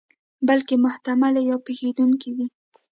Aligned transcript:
بلکې 0.47 0.73
محتملې 0.85 1.41
یا 1.49 1.57
پېښېدونکې 1.65 2.29
وي. 2.35 2.47